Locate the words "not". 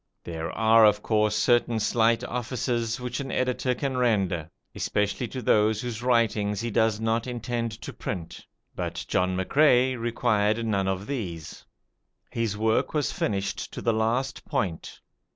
6.99-7.27